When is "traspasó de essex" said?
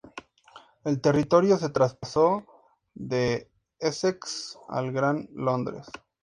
1.69-4.57